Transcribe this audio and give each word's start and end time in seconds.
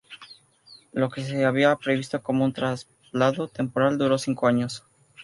Lo 0.93 1.11
que 1.11 1.21
se 1.23 1.45
había 1.45 1.75
previsto 1.75 2.23
como 2.23 2.43
un 2.43 2.53
traslado 2.53 3.47
temporal 3.49 3.99
duró 3.99 4.17
cinco 4.17 4.47
años. 4.47 4.83